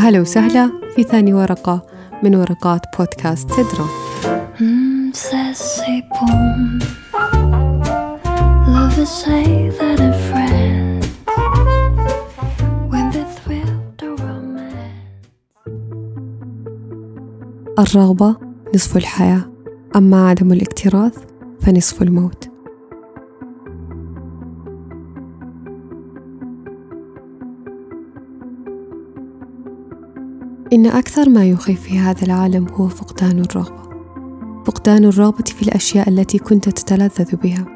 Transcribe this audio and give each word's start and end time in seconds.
أهلا 0.00 0.20
وسهلا 0.20 0.70
في 0.96 1.02
ثاني 1.02 1.34
ورقة 1.34 1.86
من 2.22 2.34
ورقات 2.34 2.80
بودكاست 2.98 3.50
سدرة 3.50 3.90
الرغبة 17.78 18.36
نصف 18.74 18.96
الحياة 18.96 19.52
أما 19.96 20.28
عدم 20.28 20.52
الاكتراث 20.52 21.18
فنصف 21.60 22.02
الموت. 22.02 22.49
إن 30.72 30.86
أكثر 30.86 31.28
ما 31.28 31.44
يخيف 31.44 31.80
في 31.80 31.98
هذا 31.98 32.22
العالم 32.22 32.66
هو 32.72 32.88
فقدان 32.88 33.38
الرغبة. 33.38 33.90
فقدان 34.64 35.04
الرغبة 35.04 35.44
في 35.44 35.62
الأشياء 35.62 36.08
التي 36.08 36.38
كنت 36.38 36.68
تتلذذ 36.68 37.36
بها. 37.36 37.66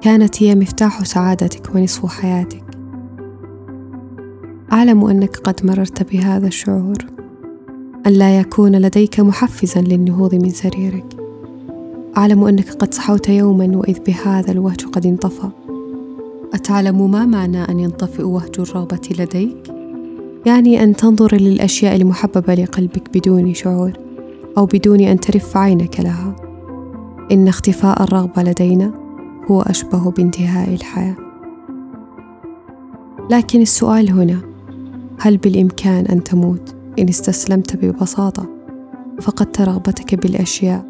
كانت 0.00 0.42
هي 0.42 0.54
مفتاح 0.54 1.04
سعادتك 1.04 1.74
ونصف 1.74 2.06
حياتك. 2.06 2.64
أعلم 4.72 5.04
أنك 5.04 5.36
قد 5.36 5.66
مررت 5.66 6.12
بهذا 6.12 6.46
الشعور. 6.46 6.98
أن 8.06 8.12
لا 8.12 8.38
يكون 8.40 8.76
لديك 8.76 9.20
محفزا 9.20 9.80
للنهوض 9.80 10.34
من 10.34 10.50
سريرك. 10.50 11.16
أعلم 12.16 12.44
أنك 12.44 12.70
قد 12.70 12.94
صحوت 12.94 13.28
يوما 13.28 13.76
وإذ 13.76 13.98
بهذا 14.06 14.52
الوهج 14.52 14.84
قد 14.84 15.06
انطفى. 15.06 15.48
أتعلم 16.54 17.10
ما 17.10 17.26
معنى 17.26 17.62
أن 17.62 17.80
ينطفئ 17.80 18.22
وهج 18.22 18.54
الرغبة 18.58 19.08
لديك؟ 19.18 19.71
يعني 20.46 20.82
أن 20.82 20.96
تنظر 20.96 21.34
للأشياء 21.34 21.96
المحببة 21.96 22.54
لقلبك 22.54 23.18
بدون 23.18 23.54
شعور 23.54 23.92
أو 24.58 24.66
بدون 24.66 25.00
أن 25.00 25.20
ترف 25.20 25.56
عينك 25.56 26.00
لها. 26.00 26.36
إن 27.32 27.48
اختفاء 27.48 28.02
الرغبة 28.02 28.42
لدينا 28.42 28.94
هو 29.50 29.62
أشبه 29.62 30.10
بانتهاء 30.10 30.74
الحياة. 30.74 31.16
لكن 33.30 33.60
السؤال 33.60 34.10
هنا 34.10 34.40
هل 35.18 35.36
بالإمكان 35.36 36.06
أن 36.06 36.24
تموت 36.24 36.74
إن 36.98 37.08
استسلمت 37.08 37.76
ببساطة 37.76 38.48
فقدت 39.20 39.60
رغبتك 39.60 40.14
بالأشياء 40.14 40.84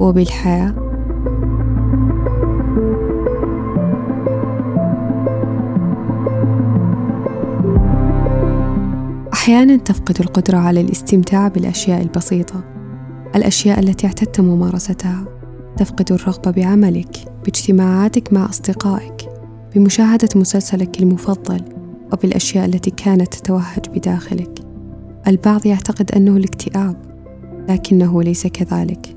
وبالحياة؟ 0.00 0.89
أحيانا 9.50 9.76
تفقد 9.76 10.20
القدرة 10.20 10.58
على 10.58 10.80
الاستمتاع 10.80 11.48
بالأشياء 11.48 12.02
البسيطة 12.02 12.64
الأشياء 13.36 13.80
التي 13.80 14.06
اعتدت 14.06 14.40
ممارستها. 14.40 15.24
تفقد 15.76 16.12
الرغبة 16.12 16.50
بعملك 16.50 17.16
باجتماعاتك 17.44 18.32
مع 18.32 18.48
أصدقائك 18.48 19.28
بمشاهدة 19.74 20.28
مسلسلك 20.36 21.02
المفضل 21.02 21.64
وبالأشياء 22.12 22.64
التي 22.64 22.90
كانت 22.90 23.34
تتوهج 23.34 23.88
بداخلك. 23.94 24.58
البعض 25.26 25.66
يعتقد 25.66 26.12
أنه 26.12 26.36
الاكتئاب 26.36 26.96
لكنه 27.68 28.22
ليس 28.22 28.46
كذلك. 28.46 29.16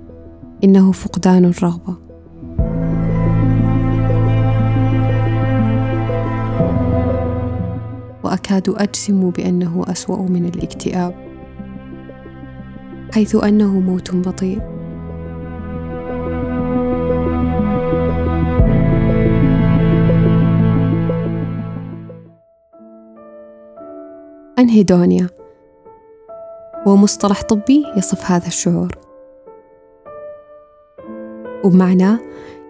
إنه 0.63 0.91
فقدان 0.91 1.45
الرغبة. 1.45 1.97
وأكاد 8.23 8.69
أجزم 8.69 9.29
بأنه 9.29 9.85
أسوأ 9.87 10.21
من 10.21 10.45
الاكتئاب 10.45 11.15
حيث 13.13 13.35
أنه 13.35 13.79
موت 13.79 14.15
بطيء. 14.15 14.61
أنهيدونيا 24.59 25.27
هو 26.87 26.95
مصطلح 26.95 27.41
طبي 27.41 27.85
يصف 27.97 28.31
هذا 28.31 28.47
الشعور. 28.47 28.97
وبمعناه 31.63 32.19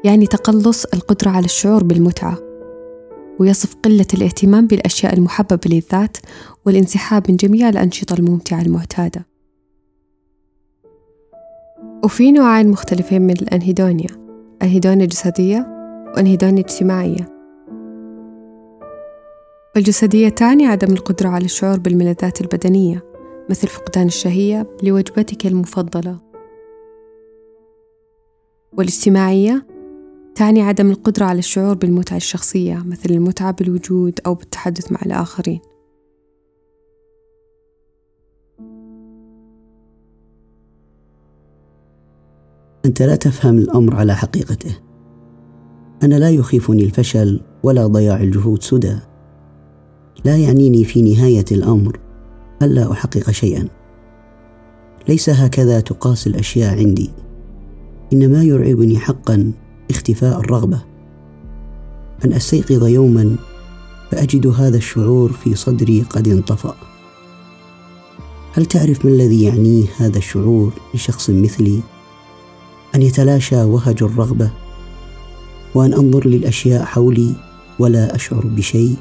يعني 0.03 0.27
تقلص 0.27 0.85
القدرة 0.85 1.29
على 1.29 1.45
الشعور 1.45 1.83
بالمتعة. 1.83 2.52
ويصف 3.39 3.75
قلة 3.75 4.07
الاهتمام 4.13 4.67
بالأشياء 4.67 5.13
المحببة 5.13 5.59
للذات 5.66 6.17
والانسحاب 6.66 7.31
من 7.31 7.35
جميع 7.35 7.69
الأنشطة 7.69 8.13
الممتعة 8.13 8.61
المعتادة. 8.61 9.25
وفي 12.03 12.31
نوعين 12.31 12.69
مختلفين 12.69 13.21
من 13.21 13.31
الأنهيدونيا 13.31 14.09
أنهيدونيا 14.61 15.05
جسدية 15.05 15.67
وأنهيدونيا 16.16 16.63
اجتماعية 16.63 17.33
والجسدية 19.75 20.29
تعني 20.29 20.67
عدم 20.67 20.94
القدرة 20.94 21.29
على 21.29 21.45
الشعور 21.45 21.79
بالملذات 21.79 22.41
البدنية 22.41 23.03
مثل 23.50 23.67
فقدان 23.67 24.05
الشهية 24.05 24.67
لوجبتك 24.83 25.45
المفضلة. 25.45 26.19
والاجتماعية 28.73 29.67
تعني 30.35 30.61
عدم 30.61 30.91
القدرة 30.91 31.25
على 31.25 31.39
الشعور 31.39 31.75
بالمتعة 31.75 32.17
الشخصية 32.17 32.83
مثل 32.85 33.09
المتعة 33.09 33.51
بالوجود 33.51 34.19
أو 34.25 34.33
بالتحدث 34.33 34.91
مع 34.91 34.99
الآخرين. 35.05 35.59
أنت 42.85 43.01
لا 43.01 43.16
تفهم 43.16 43.57
الأمر 43.57 43.95
على 43.95 44.16
حقيقته. 44.16 44.79
أنا 46.03 46.16
لا 46.16 46.29
يخيفني 46.29 46.83
الفشل 46.83 47.41
ولا 47.63 47.88
ضياع 47.88 48.21
الجهود 48.21 48.63
سدى. 48.63 48.97
لا 50.25 50.38
يعنيني 50.38 50.83
في 50.83 51.01
نهاية 51.01 51.45
الأمر 51.51 52.00
ألا 52.61 52.91
أحقق 52.91 53.31
شيئا. 53.31 53.67
ليس 55.09 55.29
هكذا 55.29 55.79
تقاس 55.79 56.27
الأشياء 56.27 56.77
عندي. 56.77 57.09
إنما 58.13 58.44
يرعبني 58.44 58.97
حقا 58.97 59.51
اختفاء 59.89 60.39
الرغبة. 60.39 60.81
أن 62.25 62.33
أستيقظ 62.33 62.83
يوما 62.88 63.35
فأجد 64.11 64.47
هذا 64.47 64.77
الشعور 64.77 65.31
في 65.31 65.55
صدري 65.55 66.01
قد 66.01 66.27
انطفأ. 66.27 66.75
هل 68.53 68.66
تعرف 68.66 69.05
ما 69.05 69.11
الذي 69.11 69.44
يعنيه 69.44 69.85
هذا 69.97 70.17
الشعور 70.17 70.73
لشخص 70.94 71.29
مثلي؟ 71.29 71.79
أن 72.95 73.01
يتلاشى 73.01 73.63
وهج 73.63 74.03
الرغبة 74.03 74.51
وأن 75.75 75.94
أنظر 75.94 76.27
للأشياء 76.27 76.83
حولي 76.83 77.33
ولا 77.79 78.15
أشعر 78.15 78.45
بشيء؟ 78.45 78.95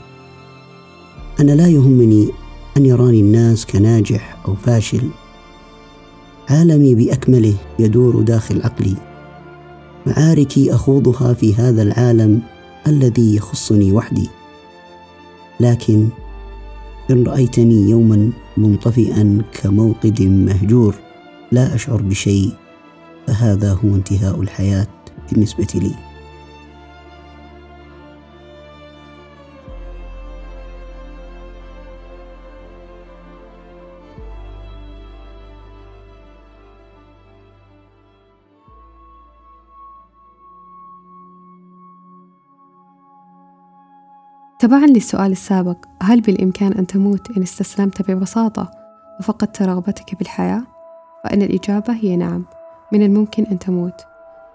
أنا 1.41 1.53
لا 1.53 1.69
يهمني 1.69 2.29
أن 2.77 2.87
يراني 2.87 3.21
الناس 3.21 3.67
كناجح 3.67 4.37
أو 4.49 4.55
فاشل. 4.55 5.09
عالمي 6.49 6.95
بأكمله 6.95 7.55
يدور 7.79 8.23
داخل 8.23 8.63
عقلي. 8.63 9.12
معاركي 10.07 10.75
أخوضها 10.75 11.35
في 11.35 11.55
هذا 11.55 11.83
العالم 11.83 12.41
الذي 12.87 13.37
يخصني 13.37 13.93
وحدي. 13.93 14.29
لكن 15.61 16.09
إن 17.11 17.25
رأيتني 17.25 17.91
يوما 17.91 18.31
منطفئا 18.57 19.43
كموقد 19.53 20.23
مهجور 20.23 20.95
لا 21.53 21.75
أشعر 21.75 22.03
بشيء 22.03 22.53
فهذا 23.27 23.73
هو 23.73 23.95
انتهاء 23.95 24.41
الحياة 24.41 24.87
بالنسبة 25.33 25.67
لي. 25.75 26.12
تبعا 44.63 44.87
للسؤال 44.87 45.33
السابق 45.33 45.77
هل 46.03 46.21
بالإمكان 46.21 46.73
أن 46.73 46.87
تموت 46.87 47.37
إن 47.37 47.43
استسلمت 47.43 48.11
ببساطة 48.11 48.71
وفقدت 49.21 49.63
رغبتك 49.63 50.19
بالحياة؟ 50.19 50.63
فإن 51.25 51.43
الإجابة 51.43 51.93
هي 51.93 52.17
نعم 52.17 52.45
من 52.93 53.03
الممكن 53.03 53.45
أن 53.45 53.59
تموت. 53.59 54.05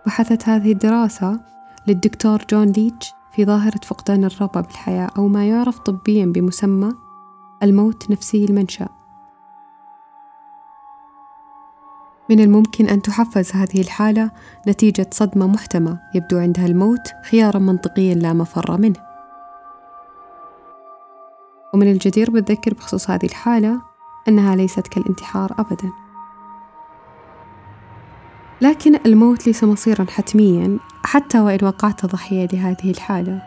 بحثت 0.05 0.49
هذه 0.49 0.71
الدراسة 0.71 1.39
للدكتور 1.87 2.45
جون 2.49 2.67
ليتش 2.67 3.13
في 3.35 3.45
ظاهرة 3.45 3.79
فقدان 3.83 4.25
الرغبة 4.25 4.61
بالحياة 4.61 5.09
أو 5.17 5.27
ما 5.27 5.47
يعرف 5.47 5.79
طبيا 5.79 6.25
بمسمى 6.25 6.93
الموت 7.63 8.11
نفسي 8.11 8.45
المنشأ. 8.45 8.87
من 12.29 12.39
الممكن 12.39 12.87
أن 12.87 13.01
تحفز 13.01 13.51
هذه 13.51 13.81
الحالة 13.81 14.31
نتيجة 14.67 15.09
صدمة 15.11 15.47
محتمة 15.47 15.99
يبدو 16.15 16.37
عندها 16.37 16.65
الموت 16.65 17.11
خيارا 17.29 17.59
منطقيا 17.59 18.15
لا 18.15 18.33
مفر 18.33 18.77
منه. 18.77 19.06
ومن 21.73 21.91
الجدير 21.91 22.31
بالذكر 22.31 22.73
بخصوص 22.73 23.09
هذه 23.09 23.25
الحالة 23.25 23.81
أنها 24.27 24.55
ليست 24.55 24.87
كالانتحار 24.87 25.55
أبدا 25.59 25.91
لكن 28.61 28.99
الموت 29.05 29.47
ليس 29.47 29.63
مصيرا 29.63 30.05
حتميا 30.09 30.79
حتى 31.03 31.39
وإن 31.39 31.59
وقعت 31.63 32.05
ضحية 32.05 32.47
لهذه 32.53 32.91
الحالة 32.91 33.41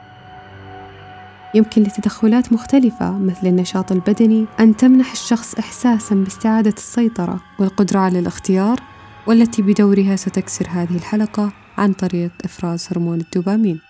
يمكن 1.55 1.83
لتدخلات 1.83 2.53
مختلفة 2.53 3.19
مثل 3.19 3.47
النشاط 3.47 3.93
البدني 3.93 4.47
أن 4.61 4.77
تمنح 4.77 5.13
الشخص 5.13 5.55
إحساسا 5.55 6.15
باستعادة 6.15 6.75
السيطرة 6.77 7.41
والقدرة 7.59 7.99
على 7.99 8.19
الاختيار 8.19 8.81
والتي 9.27 9.63
بدورها 9.63 10.17
ستكسر 10.17 10.67
هذه 10.71 10.97
الحلقة 10.97 11.53
عن 11.79 11.93
طريق 11.93 12.33
إفراز 12.45 12.89
هرمون 12.91 13.21
الدوبامين. 13.21 13.81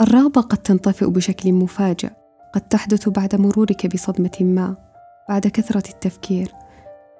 الرغبة 0.00 0.40
قد 0.40 0.58
تنطفئ 0.58 1.06
بشكل 1.06 1.52
مفاجئ، 1.52 2.10
قد 2.54 2.60
تحدث 2.60 3.08
بعد 3.08 3.34
مرورك 3.36 3.86
بصدمة 3.86 4.30
ما، 4.40 4.76
بعد 5.28 5.46
كثرة 5.46 5.88
التفكير، 5.88 6.52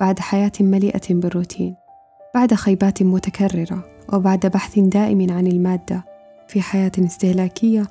بعد 0.00 0.18
حياة 0.18 0.52
مليئة 0.60 1.14
بالروتين، 1.14 1.76
بعد 2.34 2.54
خيبات 2.54 3.02
متكررة، 3.02 3.84
وبعد 4.12 4.46
بحث 4.46 4.78
دائم 4.78 5.32
عن 5.32 5.46
المادة 5.46 6.04
في 6.48 6.62
حياة 6.62 6.92
استهلاكية 6.98 7.86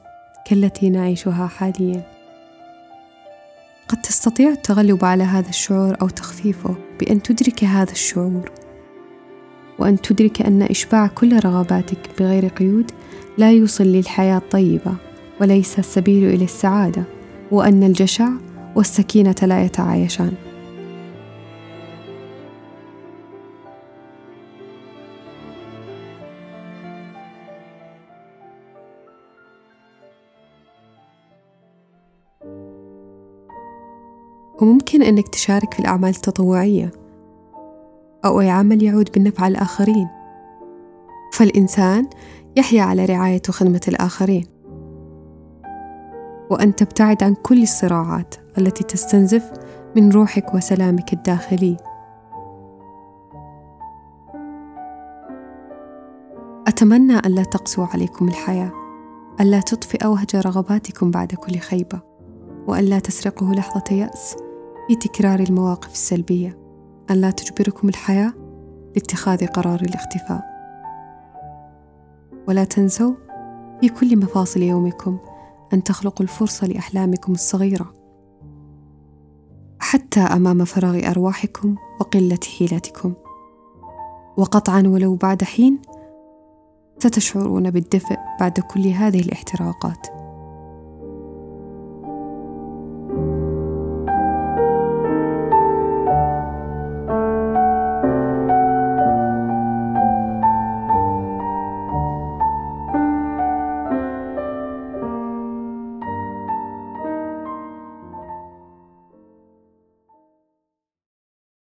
كالتي 0.46 0.90
نعيشها 0.90 1.48
حالياً. 1.48 2.04
قد 3.88 4.02
تستطيع 4.02 4.50
التغلب 4.50 5.06
على 5.06 5.24
هذا 5.24 5.50
الشعور 5.50 5.98
أو 6.02 6.10
تخفيفه 6.10 6.76
بأن 7.00 7.22
تدرك 7.22 7.64
هذا 7.64 7.92
الشعور 7.92 8.52
وأن 9.80 10.02
تدرك 10.02 10.42
أن 10.42 10.62
إشباع 10.62 11.08
كل 11.08 11.40
رغباتك 11.46 12.10
بغير 12.20 12.48
قيود 12.48 12.92
لا 13.38 13.52
يوصل 13.52 13.84
للحياة 13.84 14.38
الطيبة 14.38 14.96
وليس 15.42 15.80
السبيل 15.80 16.30
إلى 16.30 16.44
السعادة 16.44 17.04
وأن 17.52 17.84
الجشع 17.84 18.30
والسكينة 18.76 19.36
لا 19.42 19.66
يتعايشان. 19.66 20.34
وممكن 34.62 35.02
أنك 35.02 35.28
تشارك 35.28 35.74
في 35.74 35.80
الأعمال 35.80 36.10
التطوعية. 36.10 37.07
أو 38.28 38.42
أي 38.42 38.50
عمل 38.50 38.84
يعود 38.84 39.10
بالنفع 39.14 39.48
الآخرين. 39.48 40.08
فالإنسان 41.34 42.10
يحيا 42.56 42.82
على 42.82 43.06
رعاية 43.06 43.42
وخدمة 43.50 43.82
الآخرين. 43.88 44.46
وأن 46.50 46.76
تبتعد 46.76 47.24
عن 47.24 47.34
كل 47.34 47.64
الصراعات 47.64 48.36
التي 48.58 48.84
تستنزف 48.84 49.52
من 49.96 50.12
روحك 50.12 50.54
وسلامك 50.54 51.14
الداخلي. 51.14 51.78
أتمنى 56.68 57.20
ألا 57.20 57.44
تقسو 57.44 57.84
عليكم 57.84 58.28
الحياة 58.28 58.72
ألا 59.42 59.60
تطفئ 59.60 60.06
أوهج 60.06 60.36
رغباتكم 60.36 61.12
بعد 61.12 61.28
كل 61.28 61.58
خيبة 61.58 62.02
وألا 62.68 63.00
تسرقه 63.00 63.52
لحظة 63.54 63.96
يأس 63.96 64.36
في 64.88 64.96
تكرار 64.96 65.40
المواقف 65.40 65.92
السلبية. 65.92 66.67
أن 67.12 67.16
لا 67.16 67.32
تجبركم 67.32 67.90
الحياة 67.90 68.34
لاتخاذ 68.96 69.48
قرار 69.48 69.82
الاختفاء. 69.82 70.44
ولا 72.48 72.64
تنسوا 72.64 73.14
في 73.82 73.90
كل 73.90 74.18
مفاصل 74.18 74.62
يومكم 74.62 75.18
أن 75.74 75.84
تخلقوا 75.84 76.22
الفرصة 76.22 76.68
لأحلامكم 76.68 77.34
الصغيرة. 77.34 77.94
حتى 79.80 80.20
أمام 80.20 80.66
فراغ 80.66 81.10
أرواحكم 81.12 81.76
وقلة 82.00 82.40
حيلتكم 82.58 83.14
وقطعا 84.38 84.84
ولو 84.88 85.16
بعد 85.16 85.44
حين 85.44 85.82
ستشعرون 87.00 87.72
بالدفء 87.72 88.16
بعد 88.40 88.60
كل 88.60 88.88
هذه 88.88 89.20
الاحتراقات. 89.20 90.17